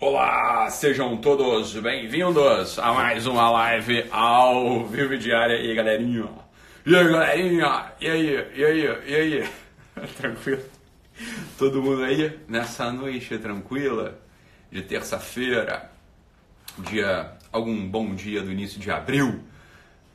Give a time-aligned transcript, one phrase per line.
[0.00, 5.56] Olá, sejam todos bem-vindos a mais uma live ao vivo diária.
[5.56, 6.28] E aí, galerinha?
[6.86, 7.92] E aí, galerinha?
[8.00, 8.48] E aí?
[8.54, 8.84] E aí?
[9.06, 9.48] E aí?
[10.16, 10.62] Tranquilo?
[11.58, 14.16] Todo mundo aí nessa noite tranquila
[14.70, 15.90] de terça-feira,
[16.78, 19.42] dia algum bom dia do início de abril,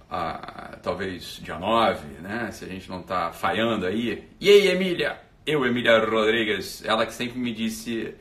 [0.09, 2.51] ah, talvez dia 9, né?
[2.53, 4.29] Se a gente não tá falhando aí.
[4.39, 5.19] E aí, Emília?
[5.45, 8.15] Eu, Emília Rodrigues, ela que sempre me disse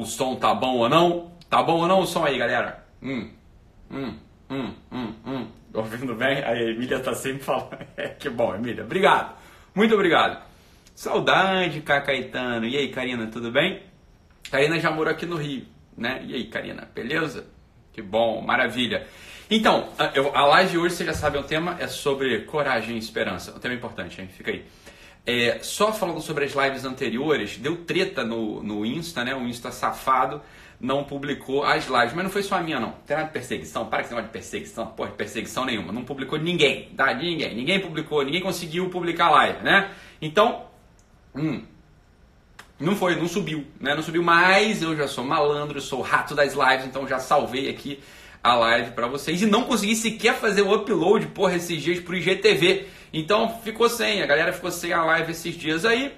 [0.00, 1.32] o som tá bom ou não.
[1.48, 2.84] Tá bom ou não o som aí, galera?
[3.02, 3.30] Hum,
[3.90, 4.14] hum,
[4.50, 5.46] hum, hum, hum.
[5.74, 6.42] Ouvindo bem?
[6.42, 7.78] A Emília tá sempre falando.
[7.96, 8.84] É, que bom, Emília.
[8.84, 9.36] Obrigado.
[9.74, 10.42] Muito obrigado.
[10.94, 12.66] Saudade, Caetano.
[12.66, 13.82] E aí, Karina, tudo bem?
[14.50, 16.22] Karina já morou aqui no Rio, né?
[16.26, 17.46] E aí, Karina, beleza?
[17.92, 19.06] Que bom, maravilha.
[19.50, 19.88] Então,
[20.34, 23.54] a live de hoje, você já sabe, o tema é sobre coragem e esperança.
[23.54, 24.28] Um tema importante, hein?
[24.28, 24.64] Fica aí.
[25.30, 29.34] É, só falando sobre as lives anteriores, deu treta no, no Insta, né?
[29.34, 30.40] O Insta safado
[30.80, 32.14] não publicou as lives.
[32.14, 32.92] Mas não foi só a minha, não.
[33.06, 33.84] Tem nada de perseguição.
[33.84, 34.86] Para que você de perseguição.
[34.86, 35.92] Porra, de perseguição nenhuma.
[35.92, 37.12] Não publicou ninguém, tá?
[37.12, 37.54] Ninguém.
[37.54, 39.90] Ninguém publicou, ninguém conseguiu publicar live, né?
[40.22, 40.64] Então,
[41.34, 41.62] hum,
[42.80, 43.94] não foi, não subiu, né?
[43.94, 44.80] Não subiu mais.
[44.80, 48.00] Eu já sou malandro, sou rato das lives, então já salvei aqui
[48.42, 49.40] a live para vocês.
[49.42, 52.86] E não consegui sequer fazer o upload, porra, esses dias pro IGTV.
[53.12, 56.14] Então ficou sem, a galera ficou sem a live esses dias aí.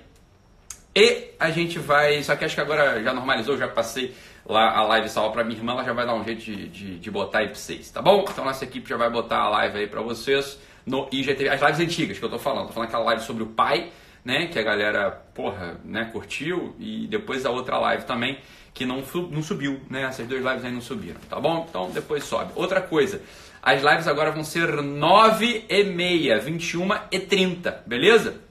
[0.95, 2.23] E a gente vai.
[2.23, 5.59] Só que acho que agora já normalizou, já passei lá a live salva pra minha
[5.59, 8.03] irmã, ela já vai dar um jeito de, de, de botar aí pra vocês, tá
[8.03, 8.25] bom?
[8.29, 11.49] Então nossa equipe já vai botar a live aí pra vocês no IGTV.
[11.49, 13.91] As lives antigas que eu tô falando, tô falando aquela live sobre o pai,
[14.25, 14.47] né?
[14.47, 16.75] Que a galera, porra, né, curtiu.
[16.79, 18.39] E depois a outra live também,
[18.73, 20.03] que não, não subiu, né?
[20.03, 21.67] Essas duas lives aí não subiram, tá bom?
[21.69, 22.53] Então depois sobe.
[22.55, 23.21] Outra coisa.
[23.63, 28.50] As lives agora vão ser 9 e meia, 21 e 30, beleza?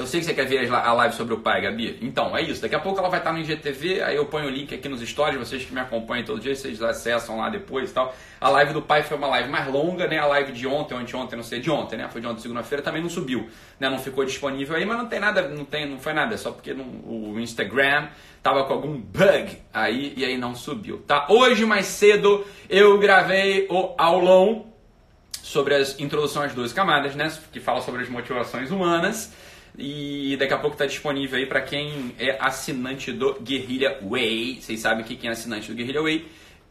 [0.00, 1.98] Eu sei que você quer ver a live sobre o pai, Gabi.
[2.00, 2.62] Então, é isso.
[2.62, 5.06] Daqui a pouco ela vai estar no IGTV, aí eu ponho o link aqui nos
[5.06, 8.14] stories, vocês que me acompanham todo dia, vocês acessam lá depois e tal.
[8.40, 10.18] A live do pai foi uma live mais longa, né?
[10.18, 12.08] A live de ontem, ou anteontem, não sei, de ontem, né?
[12.10, 13.90] Foi de ontem, segunda-feira, também não subiu, né?
[13.90, 16.72] Não ficou disponível aí, mas não tem nada, não tem, não foi nada, só porque
[16.72, 18.08] não, o Instagram
[18.42, 21.26] tava com algum bug aí e aí não subiu, tá?
[21.28, 24.64] Hoje mais cedo eu gravei o aulão
[25.42, 27.30] sobre as introduções às duas camadas, né?
[27.52, 29.30] Que fala sobre as motivações humanas.
[29.80, 34.58] E daqui a pouco está disponível aí para quem é assinante do Guerrilla Way.
[34.60, 36.26] Vocês sabem que quem é assinante do Guerrilla Way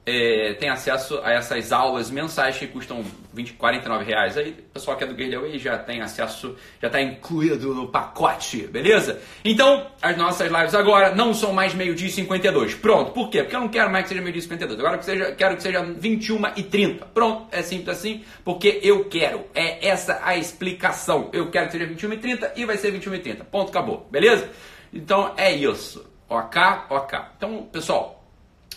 [0.09, 4.37] é, tem acesso a essas aulas mensais que custam 20, 49 reais.
[4.37, 8.65] Aí o pessoal que é do Way já tem acesso, já está incluído no pacote,
[8.67, 9.21] beleza?
[9.45, 12.73] Então, as nossas lives agora não são mais meio-dia e 52.
[12.75, 13.43] Pronto, por quê?
[13.43, 14.79] Porque eu não quero mais que seja meio-dia e 52.
[14.79, 17.05] Agora que seja, quero que seja 21 e 30.
[17.07, 19.45] Pronto, é simples assim, porque eu quero.
[19.53, 21.29] É essa a explicação.
[21.31, 23.43] Eu quero que seja 21 e 30 e vai ser 21 e 30.
[23.43, 24.49] Ponto, acabou, beleza?
[24.91, 26.09] Então é isso.
[26.27, 27.19] Ok, ok.
[27.37, 28.18] Então, pessoal,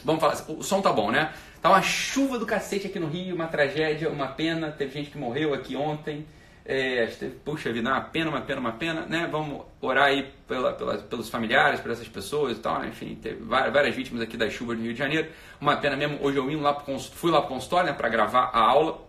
[0.04, 1.32] Vamos falar, o som tá bom, né?
[1.60, 4.70] Tá uma chuva do cacete aqui no Rio, uma tragédia, uma pena.
[4.72, 6.26] Teve gente que morreu aqui ontem.
[6.64, 7.08] É,
[7.44, 9.28] puxa vida, uma pena, uma pena, uma pena, né?
[9.30, 12.88] Vamos orar aí pela, pela, pelos familiares, por essas pessoas e tal, né?
[12.88, 15.28] Enfim, teve várias, várias, vítimas aqui das chuvas do Rio de Janeiro.
[15.60, 16.18] Uma pena mesmo.
[16.20, 19.00] Hoje eu lá pro, fui lá para o consultório né, para gravar a aula.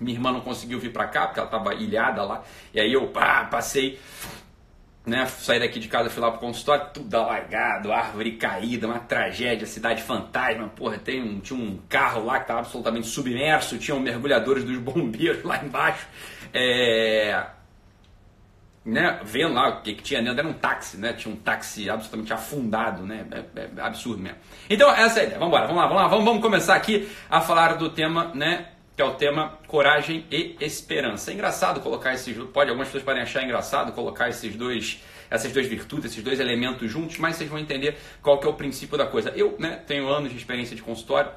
[0.00, 2.42] Minha irmã não conseguiu vir para cá porque ela estava ilhada lá.
[2.72, 3.98] E aí eu pá, passei
[5.06, 9.64] né, saí daqui de casa, fui lá pro consultório, tudo alargado, árvore caída, uma tragédia,
[9.64, 14.64] cidade fantasma, porra, tem um, tinha um carro lá que estava absolutamente submerso, tinham mergulhadores
[14.64, 16.08] dos bombeiros lá embaixo,
[16.52, 17.46] é,
[18.84, 21.88] né, vendo lá o que, que tinha dentro, era um táxi, né, tinha um táxi
[21.88, 24.38] absolutamente afundado, né, é, é absurdo mesmo.
[24.68, 27.08] Então, essa é a ideia, vamos embora, vamos lá, vamos lá, vamos, vamos começar aqui
[27.30, 31.30] a falar do tema, né, que é o tema coragem e esperança.
[31.30, 35.66] É engraçado colocar esses, pode algumas pessoas podem achar engraçado colocar esses dois essas duas
[35.66, 39.06] virtudes, esses dois elementos juntos, mas vocês vão entender qual que é o princípio da
[39.06, 39.30] coisa.
[39.30, 41.32] Eu, né, tenho anos de experiência de consultório,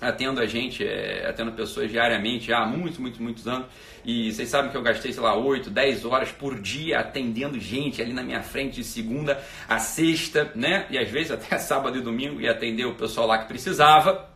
[0.00, 3.66] atendo a gente, é, atendo pessoas diariamente há muitos, muitos, muitos anos.
[4.04, 8.00] E vocês sabem que eu gastei, sei lá, 8, 10 horas por dia atendendo gente
[8.00, 10.86] ali na minha frente de segunda a sexta, né?
[10.90, 14.35] E às vezes até sábado e domingo e atender o pessoal lá que precisava.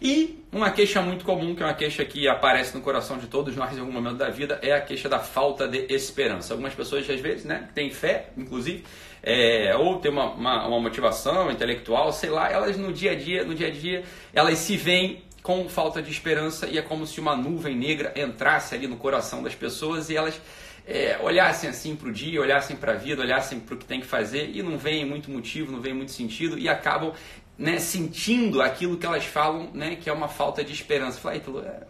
[0.00, 3.54] E uma queixa muito comum, que é uma queixa que aparece no coração de todos
[3.54, 6.54] nós em algum momento da vida, é a queixa da falta de esperança.
[6.54, 8.82] Algumas pessoas, às vezes, né, têm fé, inclusive,
[9.22, 13.44] é, ou tem uma, uma, uma, motivação intelectual, sei lá, elas no dia a dia,
[13.44, 14.02] no dia a dia,
[14.32, 18.74] elas se veem com falta de esperança e é como se uma nuvem negra entrasse
[18.74, 20.40] ali no coração das pessoas e elas
[20.86, 24.00] é, olhassem assim para o dia, olhassem para a vida, olhassem para o que tem
[24.00, 27.12] que fazer e não veem muito motivo, não veem muito sentido e acabam
[27.60, 31.20] né, sentindo aquilo que elas falam, né, que é uma falta de esperança.
[31.20, 31.80] Fala, Ítalo, é,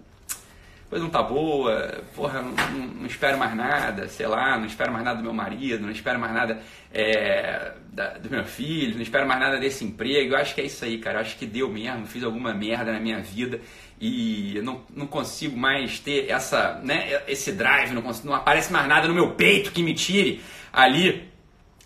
[0.90, 4.93] coisa não tá boa, porra, não, não, não, espero mais nada, sei lá, não espero
[4.93, 6.61] mais nada do meu marido, não espero mais nada
[6.93, 10.34] é, da, do meu filho, não espero mais nada desse emprego.
[10.34, 11.19] Eu acho que é isso aí, cara.
[11.19, 13.61] Eu acho que deu mesmo, fiz alguma merda na minha vida
[14.00, 18.73] e eu não, não consigo mais ter essa, né, esse drive, não, consigo, não aparece
[18.73, 20.43] mais nada no meu peito que me tire
[20.73, 21.29] ali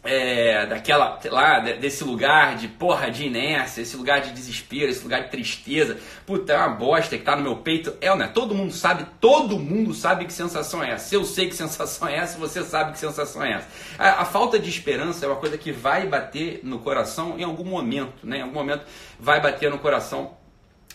[0.05, 5.25] é, daquela, lá, desse lugar de porra de inércia, esse lugar de desespero, esse lugar
[5.25, 5.99] de tristeza.
[6.27, 7.95] Puta, é uma bosta que tá no meu peito.
[8.01, 8.29] É, né?
[8.33, 11.15] Todo mundo sabe, todo mundo sabe que sensação é essa.
[11.15, 13.69] Eu sei que sensação é essa, você sabe que sensação é essa.
[13.99, 17.65] A, a falta de esperança é uma coisa que vai bater no coração em algum
[17.65, 18.39] momento, né?
[18.39, 18.85] Em algum momento
[19.19, 20.37] vai bater no coração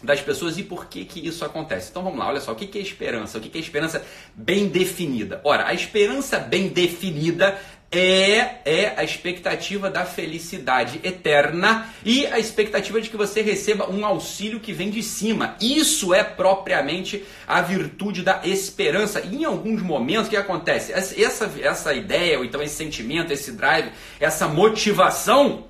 [0.02, 1.90] das pessoas e por que, que isso acontece.
[1.90, 3.38] Então vamos lá, olha só, o que, que é esperança?
[3.38, 4.04] O que, que é esperança
[4.34, 5.42] bem definida?
[5.44, 7.60] Ora, a esperança bem definida
[7.92, 14.06] é, é a expectativa da felicidade eterna e a expectativa de que você receba um
[14.06, 15.56] auxílio que vem de cima.
[15.60, 19.22] Isso é propriamente a virtude da esperança.
[19.22, 20.92] E em alguns momentos, o que acontece?
[20.92, 25.66] Essa, essa ideia, ou então esse sentimento, esse drive, essa motivação,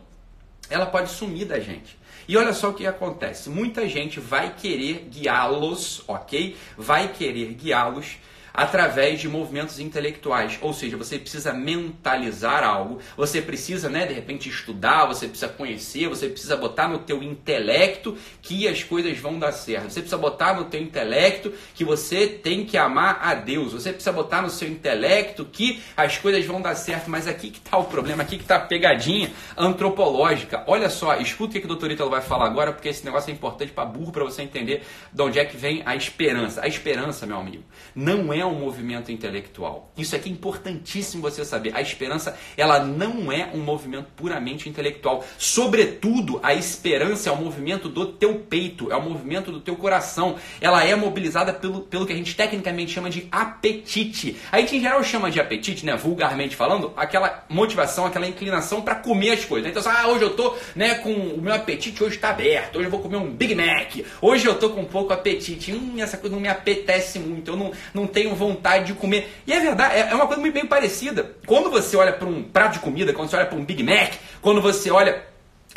[0.69, 1.97] ela pode sumir da gente.
[2.27, 6.55] E olha só o que acontece: muita gente vai querer guiá-los, ok?
[6.77, 8.17] Vai querer guiá-los
[8.53, 10.57] através de movimentos intelectuais.
[10.61, 16.07] Ou seja, você precisa mentalizar algo, você precisa, né, de repente estudar, você precisa conhecer,
[16.07, 19.89] você precisa botar no teu intelecto que as coisas vão dar certo.
[19.89, 23.73] Você precisa botar no teu intelecto que você tem que amar a Deus.
[23.73, 27.09] Você precisa botar no seu intelecto que as coisas vão dar certo.
[27.09, 30.63] Mas aqui que está o problema, aqui que está a pegadinha antropológica.
[30.67, 33.33] Olha só, escuta o que, o doutor Ítalo vai falar agora, porque esse negócio é
[33.33, 36.61] importante para burro, para você entender de onde é que vem a esperança.
[36.61, 37.63] A esperança, meu amigo,
[37.95, 39.91] não é um movimento intelectual.
[39.97, 41.75] Isso aqui é importantíssimo você saber.
[41.75, 45.23] A esperança, ela não é um movimento puramente intelectual.
[45.37, 50.35] Sobretudo, a esperança é um movimento do teu peito, é um movimento do teu coração.
[50.59, 54.37] Ela é mobilizada pelo, pelo que a gente tecnicamente chama de apetite.
[54.51, 58.95] A gente em geral chama de apetite, né, vulgarmente falando, aquela motivação, aquela inclinação para
[58.95, 59.69] comer as coisas.
[59.69, 62.77] Então, ah, hoje eu tô, né, com o meu apetite hoje está aberto.
[62.77, 64.05] Hoje eu vou comer um Big Mac.
[64.21, 65.73] Hoje eu tô com pouco apetite.
[65.73, 67.51] Hum, essa coisa não me apetece muito.
[67.51, 69.31] Eu não, não tenho vontade de comer.
[69.45, 71.35] E é verdade, é, é uma coisa muito bem parecida.
[71.45, 74.13] Quando você olha para um prato de comida, quando você olha para um Big Mac,
[74.41, 75.23] quando você olha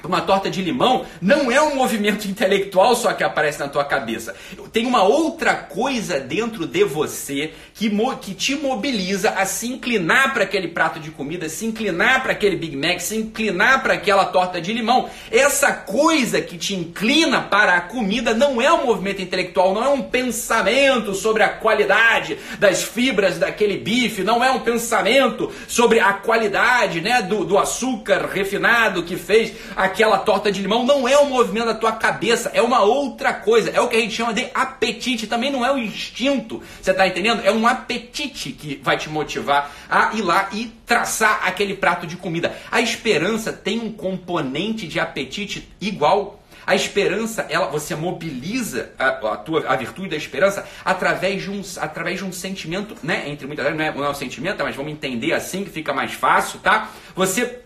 [0.08, 4.34] uma torta de limão não é um movimento intelectual só que aparece na tua cabeça.
[4.72, 7.90] Tem uma outra coisa dentro de você que,
[8.20, 12.56] que te mobiliza a se inclinar para aquele prato de comida, se inclinar para aquele
[12.56, 15.08] Big Mac, se inclinar para aquela torta de limão.
[15.30, 19.88] Essa coisa que te inclina para a comida não é um movimento intelectual, não é
[19.88, 26.12] um pensamento sobre a qualidade das fibras daquele bife, não é um pensamento sobre a
[26.12, 29.52] qualidade né, do, do açúcar refinado que fez
[29.92, 33.70] aquela torta de limão não é um movimento da tua cabeça, é uma outra coisa.
[33.70, 35.26] É o que a gente chama de apetite.
[35.26, 36.62] Também não é o instinto.
[36.80, 37.42] Você está entendendo?
[37.44, 42.16] É um apetite que vai te motivar a ir lá e traçar aquele prato de
[42.16, 42.56] comida.
[42.70, 49.36] A esperança tem um componente de apetite igual a esperança, ela, você mobiliza a, a,
[49.36, 53.28] tua, a virtude da esperança através de um, através de um sentimento, né?
[53.28, 55.92] Entre muitas vezes, não é, não é um sentimento, mas vamos entender assim que fica
[55.92, 56.88] mais fácil, tá?
[57.16, 57.61] Você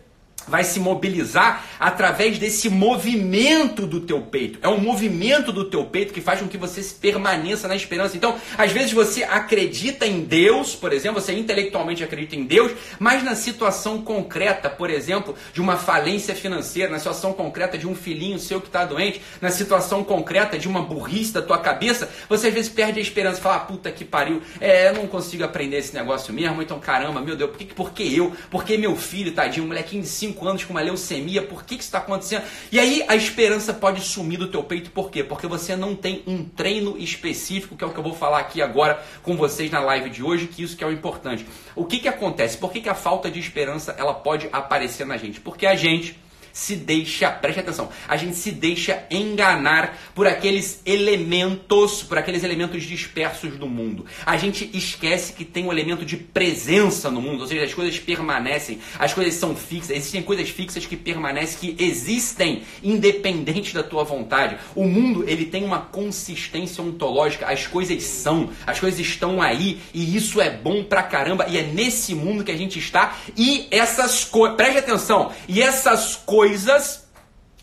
[0.46, 4.58] vai se mobilizar através desse movimento do teu peito.
[4.62, 8.16] É um movimento do teu peito que faz com que você permaneça na esperança.
[8.16, 13.22] Então, às vezes você acredita em Deus, por exemplo, você intelectualmente acredita em Deus, mas
[13.22, 18.38] na situação concreta, por exemplo, de uma falência financeira, na situação concreta de um filhinho
[18.38, 22.54] seu que está doente, na situação concreta de uma burrice da tua cabeça, você às
[22.54, 25.94] vezes perde a esperança, fala, ah, puta que pariu, é, eu não consigo aprender esse
[25.94, 28.32] negócio mesmo, então caramba, meu Deus, por que, por que eu?
[28.50, 31.64] Por que meu filho, tadinho, um molequinho de 5 5 anos com uma leucemia, por
[31.64, 32.44] que, que isso está acontecendo?
[32.70, 35.24] E aí a esperança pode sumir do teu peito, por quê?
[35.24, 38.60] Porque você não tem um treino específico, que é o que eu vou falar aqui
[38.60, 41.46] agora com vocês na live de hoje, que isso que é o importante.
[41.74, 42.58] O que, que acontece?
[42.58, 45.40] Por que, que a falta de esperança ela pode aparecer na gente?
[45.40, 46.18] Porque a gente
[46.56, 52.82] se deixa, preste atenção, a gente se deixa enganar por aqueles elementos, por aqueles elementos
[52.84, 54.06] dispersos do mundo.
[54.24, 57.98] A gente esquece que tem um elemento de presença no mundo, ou seja, as coisas
[57.98, 64.02] permanecem, as coisas são fixas, existem coisas fixas que permanecem, que existem, independente da tua
[64.02, 64.56] vontade.
[64.74, 70.16] O mundo, ele tem uma consistência ontológica, as coisas são, as coisas estão aí, e
[70.16, 74.24] isso é bom pra caramba, e é nesse mundo que a gente está, e essas
[74.24, 77.04] coisas, preste atenção, e essas coisas coisas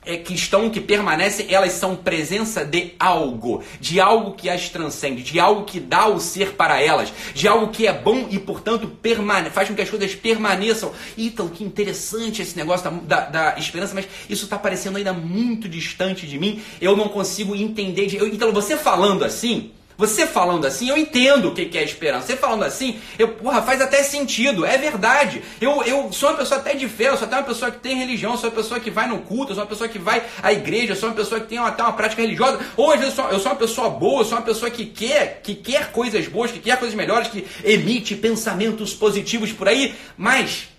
[0.06, 5.24] é, que estão, que permanecem, elas são presença de algo, de algo que as transcende,
[5.24, 8.86] de algo que dá o ser para elas, de algo que é bom e, portanto,
[9.02, 10.92] permane faz com que as coisas permaneçam.
[11.18, 15.70] Então, que interessante esse negócio da, da, da esperança, mas isso está parecendo ainda muito
[15.70, 18.08] distante de mim, eu não consigo entender.
[18.34, 22.28] Então, você falando assim, Você falando assim, eu entendo o que é esperança.
[22.28, 25.42] Você falando assim, eu, porra, faz até sentido, é verdade.
[25.62, 27.98] Eu, eu sou uma pessoa até de fé, eu sou até uma pessoa que tem
[27.98, 30.52] religião, sou uma pessoa que vai no culto, eu sou uma pessoa que vai à
[30.52, 32.60] igreja, eu sou uma pessoa que tem até uma prática religiosa.
[32.76, 34.86] Ou às vezes eu sou, eu sou uma pessoa boa, eu sou uma pessoa que
[34.86, 39.96] quer, que quer coisas boas, que quer coisas melhores, que emite pensamentos positivos por aí,
[40.18, 40.73] mas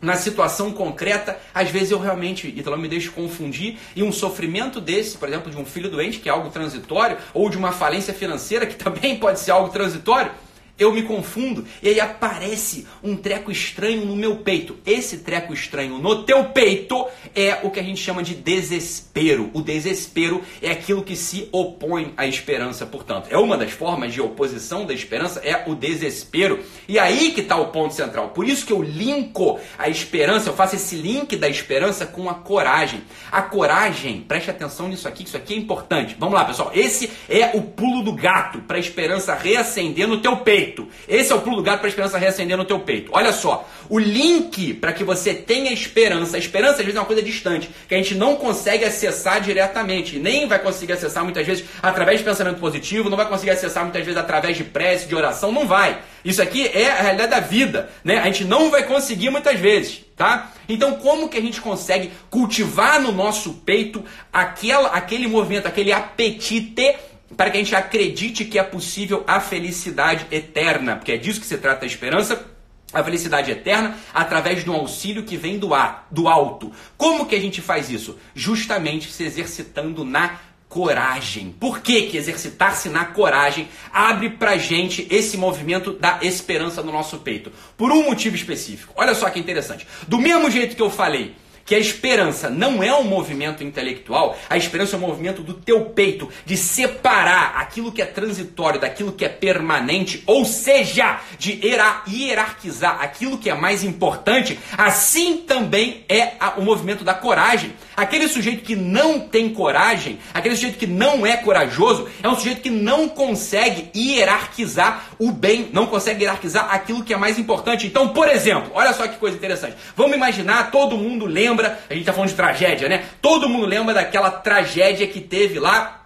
[0.00, 5.18] na situação concreta, às vezes eu realmente, então me deixo confundir e um sofrimento desse,
[5.18, 8.66] por exemplo, de um filho doente, que é algo transitório, ou de uma falência financeira,
[8.66, 10.32] que também pode ser algo transitório,
[10.80, 14.78] eu me confundo e aí aparece um treco estranho no meu peito.
[14.86, 19.50] Esse treco estranho no teu peito é o que a gente chama de desespero.
[19.52, 23.28] O desespero é aquilo que se opõe à esperança, portanto.
[23.30, 26.60] É uma das formas de oposição da esperança, é o desespero.
[26.88, 28.30] E aí que está o ponto central.
[28.30, 32.34] Por isso que eu linko a esperança, eu faço esse link da esperança com a
[32.34, 33.02] coragem.
[33.30, 36.16] A coragem, preste atenção nisso aqui, que isso aqui é importante.
[36.18, 36.70] Vamos lá, pessoal.
[36.74, 40.88] Esse é o pulo do gato para a esperança reacender no teu peito peito.
[41.08, 43.10] Esse é o gato para a esperança reacender no teu peito.
[43.12, 47.06] Olha só, o link para que você tenha esperança, a esperança às vezes é uma
[47.06, 51.64] coisa distante, que a gente não consegue acessar diretamente, nem vai conseguir acessar muitas vezes
[51.82, 55.52] através de pensamento positivo, não vai conseguir acessar muitas vezes através de prece, de oração,
[55.52, 55.98] não vai.
[56.24, 58.18] Isso aqui é a realidade da vida, né?
[58.18, 60.52] A gente não vai conseguir muitas vezes, tá?
[60.68, 66.94] Então, como que a gente consegue cultivar no nosso peito aquela, aquele movimento, aquele apetite
[67.36, 71.46] para que a gente acredite que é possível a felicidade eterna, porque é disso que
[71.46, 72.46] se trata a esperança.
[72.92, 76.72] A felicidade eterna através de um auxílio que vem do, ar, do alto.
[76.96, 78.18] Como que a gente faz isso?
[78.34, 81.54] Justamente se exercitando na coragem.
[81.58, 87.18] Por que, que exercitar-se na coragem abre pra gente esse movimento da esperança no nosso
[87.18, 87.52] peito?
[87.76, 88.92] Por um motivo específico.
[88.96, 89.86] Olha só que interessante.
[90.08, 91.36] Do mesmo jeito que eu falei
[91.70, 95.84] que a esperança não é um movimento intelectual, a esperança é um movimento do teu
[95.84, 101.60] peito, de separar aquilo que é transitório daquilo que é permanente, ou seja, de
[102.08, 107.72] hierarquizar aquilo que é mais importante, assim também é o movimento da coragem.
[107.96, 112.62] Aquele sujeito que não tem coragem, aquele sujeito que não é corajoso, é um sujeito
[112.62, 117.86] que não consegue hierarquizar o bem, não consegue hierarquizar aquilo que é mais importante.
[117.86, 119.76] Então, por exemplo, olha só que coisa interessante.
[119.94, 123.04] Vamos imaginar, todo mundo lembra, a gente está falando de tragédia, né?
[123.20, 126.00] Todo mundo lembra daquela tragédia que teve lá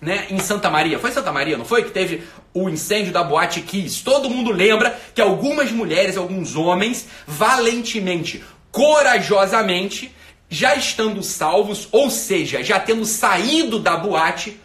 [0.00, 0.98] né, em Santa Maria.
[0.98, 1.84] Foi Santa Maria, não foi?
[1.84, 2.22] Que teve
[2.54, 4.02] o incêndio da Boate Kiss.
[4.02, 10.14] Todo mundo lembra que algumas mulheres, alguns homens, valentemente, corajosamente,
[10.48, 14.60] já estando salvos, ou seja, já tendo saído da boate,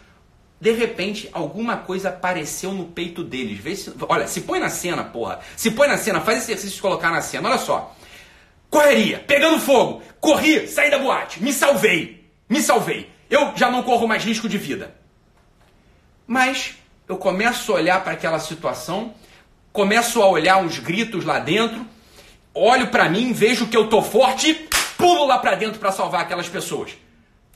[0.60, 3.58] de repente alguma coisa apareceu no peito deles.
[3.58, 5.40] Vê se, olha, se põe na cena, porra.
[5.56, 7.48] Se põe na cena, faz exercício de colocar na cena.
[7.48, 7.94] Olha só.
[8.70, 13.10] Correria, pegando fogo, corri, saí da boate, me salvei, me salvei.
[13.30, 14.94] Eu já não corro mais risco de vida.
[16.26, 16.74] Mas
[17.08, 19.14] eu começo a olhar para aquela situação,
[19.72, 21.86] começo a olhar uns gritos lá dentro,
[22.52, 24.54] olho para mim, vejo que eu tô forte
[24.96, 26.96] pulo lá para dentro para salvar aquelas pessoas.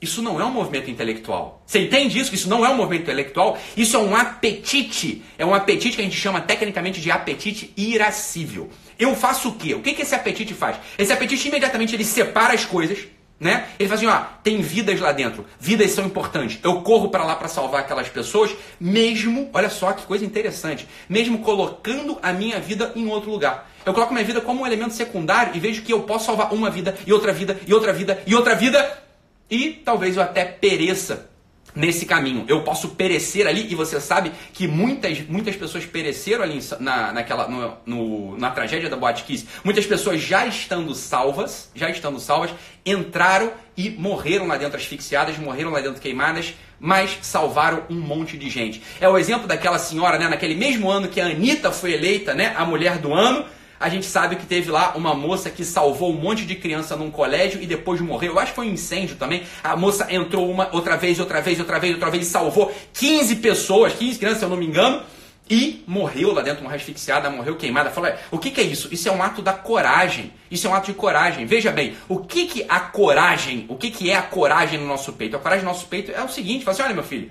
[0.01, 1.63] Isso não é um movimento intelectual.
[1.67, 2.35] Você entende isso?
[2.35, 3.59] Isso não é um movimento intelectual.
[3.77, 5.23] Isso é um apetite.
[5.37, 8.71] É um apetite que a gente chama tecnicamente de apetite irascível.
[8.99, 9.75] Eu faço o quê?
[9.75, 10.77] O que, que esse apetite faz?
[10.97, 13.69] Esse apetite imediatamente ele separa as coisas, né?
[13.79, 15.45] Ele faz assim, ó, tem vidas lá dentro.
[15.59, 16.59] Vidas são importantes.
[16.63, 21.39] Eu corro para lá para salvar aquelas pessoas, mesmo, olha só que coisa interessante, mesmo
[21.39, 23.71] colocando a minha vida em outro lugar.
[23.85, 26.71] Eu coloco minha vida como um elemento secundário e vejo que eu posso salvar uma
[26.71, 29.10] vida e outra vida e outra vida e outra vida
[29.51, 31.31] e talvez eu até pereça
[31.75, 32.45] nesse caminho.
[32.49, 37.49] Eu posso perecer ali e você sabe que muitas, muitas pessoas pereceram ali na, naquela,
[37.49, 39.47] no, no, na tragédia da Boate Kiss.
[39.65, 42.51] Muitas pessoas já estando salvas, já estando salvas,
[42.85, 48.49] entraram e morreram lá dentro asfixiadas, morreram lá dentro queimadas, mas salvaram um monte de
[48.51, 48.83] gente.
[49.01, 52.55] É o exemplo daquela senhora, né, naquele mesmo ano que a Anitta foi eleita, né,
[52.57, 53.45] a mulher do ano,
[53.81, 57.11] a gente sabe que teve lá uma moça que salvou um monte de criança num
[57.11, 58.35] colégio e depois morreu.
[58.35, 59.43] Eu acho que foi um incêndio também.
[59.65, 63.37] A moça entrou uma outra vez, outra vez, outra vez, outra vez e salvou 15
[63.37, 65.03] pessoas, 15 crianças, se eu não me engano.
[65.49, 67.91] E morreu lá dentro, morreu asfixiada, morreu queimada.
[67.91, 68.89] Fala, o que, que, é isso?
[68.93, 70.31] Isso é um ato da coragem.
[70.51, 71.47] Isso é um ato de coragem.
[71.47, 75.15] Veja bem, o que, que a coragem, o que, que é a coragem no nosso
[75.15, 75.37] peito?
[75.37, 77.31] A coragem no nosso peito é o seguinte: fala assim, olha meu filho,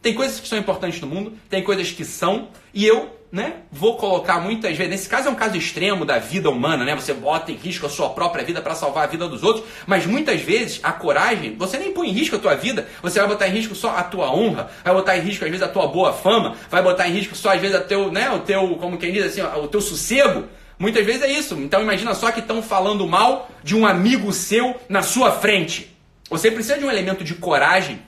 [0.00, 3.96] tem coisas que são importantes no mundo, tem coisas que são, e eu né, vou
[3.96, 6.96] colocar muitas vezes, nesse caso é um caso extremo da vida humana, né?
[6.96, 10.04] Você bota em risco a sua própria vida para salvar a vida dos outros, mas
[10.04, 13.46] muitas vezes a coragem, você nem põe em risco a tua vida, você vai botar
[13.46, 16.12] em risco só a tua honra, vai botar em risco às vezes a tua boa
[16.12, 19.12] fama, vai botar em risco só às vezes a teu, né, o teu, como quem
[19.12, 20.44] diz assim, o teu sossego.
[20.76, 21.54] Muitas vezes é isso.
[21.56, 25.94] Então imagina só que estão falando mal de um amigo seu na sua frente.
[26.30, 28.00] Você precisa de um elemento de coragem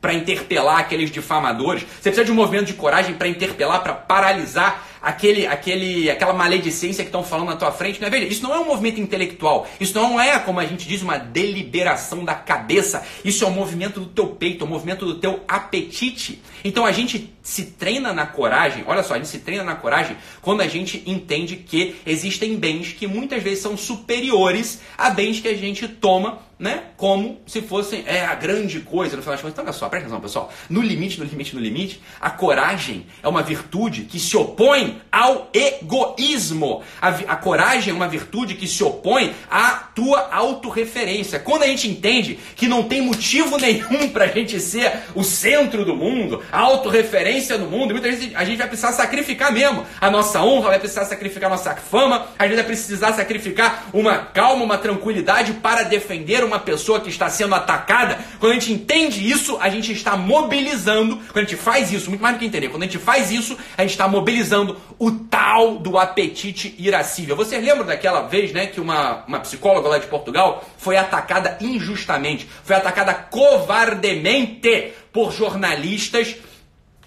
[0.00, 1.82] para interpelar aqueles difamadores.
[1.82, 7.04] Você precisa de um movimento de coragem para interpelar, para paralisar aquele, aquele, aquela maledicência
[7.04, 8.00] que estão falando na tua frente.
[8.00, 8.08] Né?
[8.10, 9.68] Veja, isso não é um movimento intelectual.
[9.78, 13.02] Isso não é, como a gente diz, uma deliberação da cabeça.
[13.24, 16.42] Isso é um movimento do teu peito, um movimento do teu apetite.
[16.64, 18.84] Então a gente se treina na coragem.
[18.86, 22.92] Olha só, a gente se treina na coragem quando a gente entende que existem bens
[22.92, 26.82] que muitas vezes são superiores a bens que a gente toma né?
[26.98, 29.54] Como se fossem é a grande coisa no final das contas.
[29.54, 30.52] Então, olha só, presta atenção, pessoal.
[30.68, 35.48] No limite, no limite, no limite, a coragem é uma virtude que se opõe ao
[35.54, 36.82] egoísmo.
[37.00, 41.38] A, a coragem é uma virtude que se opõe à tua autorreferência.
[41.38, 45.82] Quando a gente entende que não tem motivo nenhum para a gente ser o centro
[45.82, 50.10] do mundo, a autorreferência no mundo, muitas vezes a gente vai precisar sacrificar mesmo a
[50.10, 54.62] nossa honra, vai precisar sacrificar a nossa fama, a gente vai precisar sacrificar uma calma,
[54.62, 59.56] uma tranquilidade para defender uma pessoa que está sendo atacada, quando a gente entende isso,
[59.60, 62.82] a gente está mobilizando, quando a gente faz isso, muito mais do que entender, quando
[62.82, 67.36] a gente faz isso, a gente está mobilizando o tal do apetite irascível.
[67.36, 72.48] Você lembra daquela vez, né, que uma, uma psicóloga lá de Portugal foi atacada injustamente,
[72.64, 76.36] foi atacada covardemente por jornalistas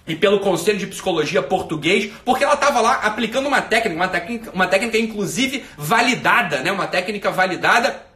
[0.06, 4.50] e pelo Conselho de Psicologia português, porque ela estava lá aplicando uma técnica, uma técnica,
[4.52, 8.13] uma técnica inclusive validada, né, uma técnica validada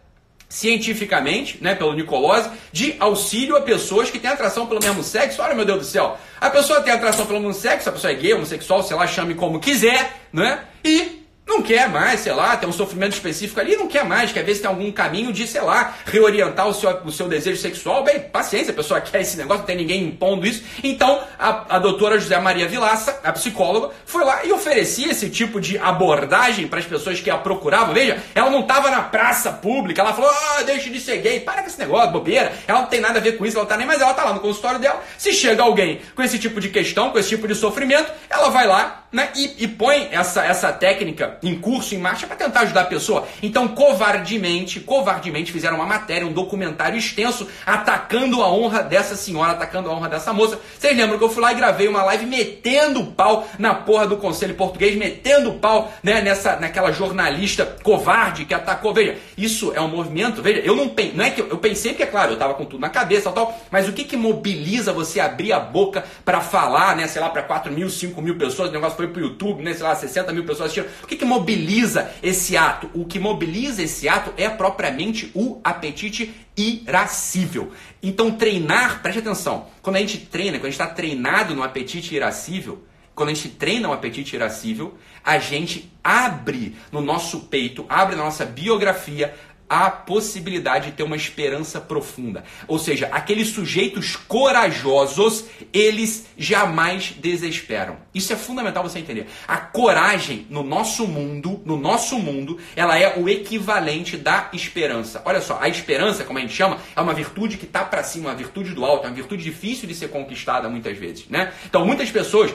[0.48, 5.42] cientificamente, né, pelo Nicolose, de auxílio a pessoas que têm atração pelo mesmo sexo.
[5.42, 8.14] Olha, meu Deus do céu, a pessoa tem atração pelo mesmo sexo, a pessoa é
[8.14, 10.64] gay, homossexual, sei lá, chame como quiser, né?
[10.82, 11.17] E
[11.58, 14.54] não quer mais, sei lá, tem um sofrimento específico ali, não quer mais, quer ver
[14.54, 18.04] se tem algum caminho de, sei lá, reorientar o seu, o seu desejo sexual.
[18.04, 20.62] Bem, paciência, a pessoa quer esse negócio, não tem ninguém impondo isso.
[20.82, 25.60] Então, a, a doutora José Maria Vilaça, a psicóloga, foi lá e oferecia esse tipo
[25.60, 27.92] de abordagem para as pessoas que a procuravam.
[27.92, 31.62] Veja, ela não estava na praça pública, ela falou, ah, deixe de ser gay, para
[31.62, 32.52] com esse negócio, bobeira.
[32.66, 34.32] Ela não tem nada a ver com isso, ela tá nem mais, ela tá lá
[34.32, 35.02] no consultório dela.
[35.16, 38.66] Se chega alguém com esse tipo de questão, com esse tipo de sofrimento, ela vai
[38.66, 42.82] lá né, e, e põe essa, essa técnica em curso, em marcha, para tentar ajudar
[42.82, 43.26] a pessoa.
[43.42, 49.90] Então, covardemente, covardemente fizeram uma matéria, um documentário extenso, atacando a honra dessa senhora, atacando
[49.90, 50.60] a honra dessa moça.
[50.78, 54.16] Vocês lembram que eu fui lá e gravei uma live metendo pau na porra do
[54.16, 58.92] Conselho Português, metendo pau né, nessa, naquela jornalista covarde que atacou.
[58.92, 62.06] Veja, isso é um movimento, veja, eu não, não é que eu, pensei que, é
[62.06, 65.52] claro, eu estava com tudo na cabeça tal, mas o que que mobiliza você abrir
[65.52, 69.06] a boca para falar, né, sei lá, para 4 mil, 5 mil pessoas, negócio foi
[69.06, 70.90] pro YouTube, né, sei lá, 60 mil pessoas assistindo.
[71.04, 72.90] O que que mobiliza esse ato?
[72.92, 77.70] O que mobiliza esse ato é propriamente o apetite irascível.
[78.02, 82.12] Então treinar, preste atenção, quando a gente treina, quando a gente está treinado no apetite
[82.12, 82.84] irascível,
[83.14, 88.24] quando a gente treina o apetite irascível, a gente abre no nosso peito, abre na
[88.24, 89.32] nossa biografia
[89.68, 92.44] a possibilidade de ter uma esperança profunda.
[92.66, 97.96] Ou seja, aqueles sujeitos corajosos, eles jamais desesperam.
[98.14, 99.26] Isso é fundamental você entender.
[99.46, 105.22] A coragem no nosso mundo, no nosso mundo, ela é o equivalente da esperança.
[105.24, 108.30] Olha só, a esperança, como a gente chama, é uma virtude que está para cima,
[108.30, 111.52] uma virtude do alto, é uma virtude difícil de ser conquistada muitas vezes, né?
[111.66, 112.52] Então, muitas pessoas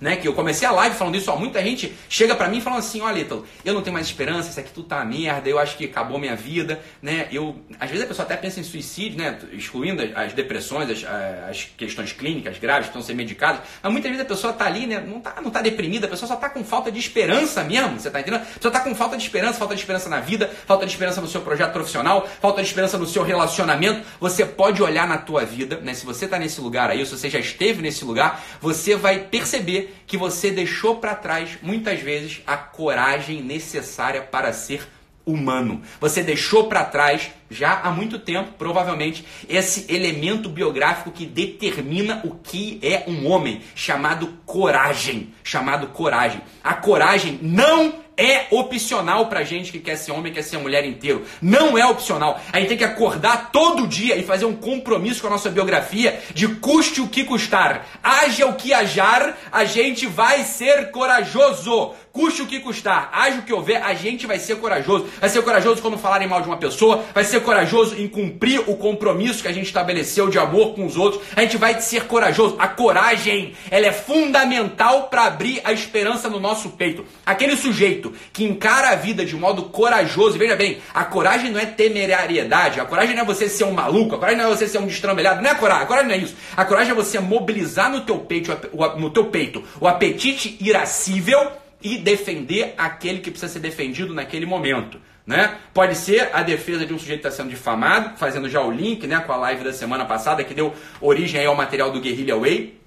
[0.00, 2.80] né, que eu comecei a live falando isso, ó, muita gente chega para mim falando
[2.80, 5.58] assim, olha, Ítalo, eu não tenho mais esperança, isso aqui tudo tá uma merda, eu
[5.58, 9.18] acho que acabou minha vida, né, eu, às vezes a pessoa até pensa em suicídio,
[9.18, 11.04] né, excluindo as depressões, as,
[11.48, 14.86] as questões clínicas graves que estão sendo medicadas, mas muitas vezes a pessoa tá ali,
[14.86, 17.98] né, não tá, não tá deprimida, a pessoa só tá com falta de esperança mesmo,
[17.98, 18.42] você tá entendendo?
[18.42, 21.22] A pessoa tá com falta de esperança, falta de esperança na vida, falta de esperança
[21.22, 25.44] no seu projeto profissional, falta de esperança no seu relacionamento, você pode olhar na tua
[25.44, 28.94] vida, né, se você tá nesse lugar aí, se você já esteve nesse lugar, você
[28.94, 34.88] vai perceber que você deixou para trás muitas vezes a coragem necessária para ser
[35.26, 35.82] humano.
[36.00, 42.36] Você deixou para trás já há muito tempo, provavelmente, esse elemento biográfico que determina o
[42.36, 46.40] que é um homem, chamado coragem, chamado coragem.
[46.62, 51.24] A coragem não é opcional pra gente que quer ser homem, quer ser mulher inteiro.
[51.40, 52.40] Não é opcional.
[52.52, 56.20] A gente tem que acordar todo dia e fazer um compromisso com a nossa biografia
[56.34, 57.86] de custe o que custar.
[58.02, 61.94] Haja o que hajar, a gente vai ser corajoso.
[62.12, 65.06] Custe o que custar, haja o que houver, a gente vai ser corajoso.
[65.20, 68.74] Vai ser corajoso quando falarem mal de uma pessoa, vai ser corajoso em cumprir o
[68.74, 71.22] compromisso que a gente estabeleceu de amor com os outros.
[71.36, 72.56] A gente vai ser corajoso.
[72.58, 77.04] A coragem, ela é fundamental para abrir a esperança no nosso peito.
[77.26, 81.66] Aquele sujeito que encara a vida de modo corajoso, veja bem, a coragem não é
[81.66, 84.78] temerariedade, a coragem não é você ser um maluco, a coragem não é você ser
[84.78, 86.36] um destrambelhado, não é a coragem, a coragem não é isso.
[86.56, 88.50] A coragem é você mobilizar no teu peito,
[88.98, 95.00] no teu peito o apetite irascível e defender aquele que precisa ser defendido naquele momento.
[95.26, 95.58] né?
[95.74, 99.06] Pode ser a defesa de um sujeito que está sendo difamado, fazendo já o link,
[99.06, 102.78] né, com a live da semana passada que deu origem ao material do Guerrilla Way.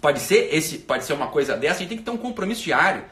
[0.00, 1.76] Pode ser esse, pode ser uma coisa dessa.
[1.76, 3.02] A gente tem que ter um compromisso diário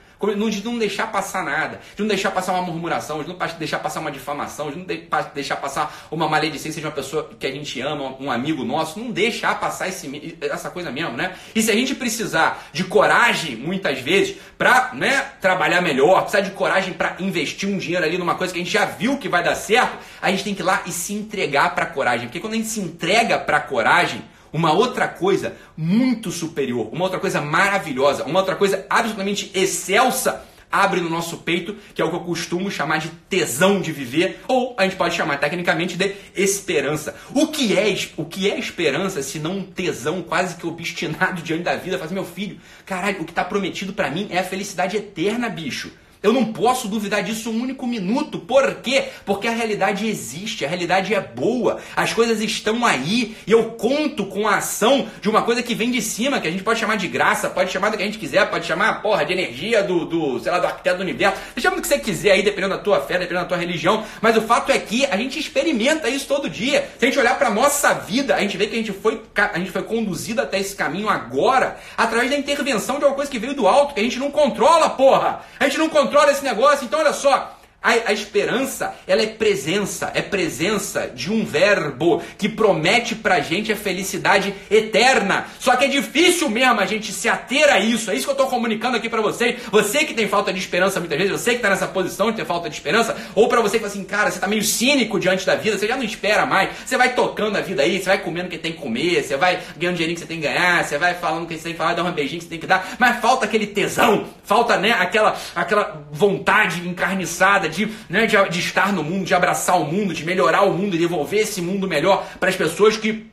[0.51, 4.01] de não deixar passar nada, de não deixar passar uma murmuração, de não deixar passar
[4.01, 4.87] uma difamação, de não
[5.35, 9.11] deixar passar uma maledicência de uma pessoa que a gente ama, um amigo nosso, não
[9.11, 11.37] deixar passar esse, essa coisa mesmo, né?
[11.55, 16.51] E se a gente precisar de coragem, muitas vezes, para né, trabalhar melhor, precisar de
[16.53, 19.43] coragem para investir um dinheiro ali numa coisa que a gente já viu que vai
[19.43, 22.55] dar certo, a gente tem que ir lá e se entregar para coragem, porque quando
[22.55, 24.23] a gente se entrega para coragem,
[24.57, 31.01] uma outra coisa muito superior, uma outra coisa maravilhosa, uma outra coisa absolutamente excelsa abre
[31.01, 34.75] no nosso peito, que é o que eu costumo chamar de tesão de viver, ou
[34.77, 37.15] a gente pode chamar tecnicamente de esperança.
[37.33, 41.63] O que é, o que é esperança se não um tesão quase que obstinado diante
[41.63, 41.99] da vida?
[41.99, 45.91] Faz meu filho, caralho, o que está prometido para mim é a felicidade eterna, bicho.
[46.27, 48.41] Eu não posso duvidar disso um único minuto.
[48.41, 49.05] Por quê?
[49.25, 54.27] Porque a realidade existe, a realidade é boa, as coisas estão aí e eu conto
[54.27, 56.97] com a ação de uma coisa que vem de cima, que a gente pode chamar
[56.97, 60.05] de graça, pode chamar do que a gente quiser, pode chamar, porra, de energia do,
[60.05, 61.41] do sei lá, do arquiteto do universo.
[61.59, 64.05] Chama o que você quiser aí, dependendo da tua fé, dependendo da tua religião.
[64.21, 66.91] Mas o fato é que a gente experimenta isso todo dia.
[66.99, 69.59] Se a gente olhar para nossa vida, a gente vê que a gente foi, a
[69.61, 73.55] gente foi conduzido até esse caminho agora através da intervenção de alguma coisa que veio
[73.55, 75.43] do alto, que a gente não controla, porra.
[75.61, 76.85] A gente não controla controla esse negócio.
[76.87, 82.49] Então, olha só, a, a, esperança, ela é presença, é presença de um verbo que
[82.49, 85.47] promete pra gente a felicidade eterna.
[85.61, 88.11] Só que é difícil mesmo a gente se ater a isso.
[88.11, 89.61] É isso que eu tô comunicando aqui para vocês.
[89.71, 92.45] Você que tem falta de esperança muitas vezes, você que tá nessa posição de ter
[92.45, 95.47] falta de esperança, ou para você que fala assim, cara, você tá meio cínico diante
[95.47, 96.71] da vida, você já não espera mais.
[96.85, 99.37] Você vai tocando a vida aí, você vai comendo o que tem que comer, você
[99.37, 101.65] vai ganhando o dinheirinho que você tem que ganhar, você vai falando o que você
[101.65, 104.27] tem que falar, dando um beijinho que você tem que dar, mas falta aquele tesão,
[104.43, 109.81] falta, né, aquela aquela vontade encarniçada de, né, de, de estar no mundo, de abraçar
[109.81, 113.27] o mundo, de melhorar o mundo e devolver esse mundo melhor para as pessoas que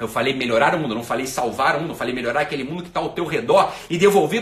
[0.00, 2.82] eu falei melhorar o mundo, não falei salvar o mundo, eu falei melhorar aquele mundo
[2.84, 4.38] que está ao teu redor e devolver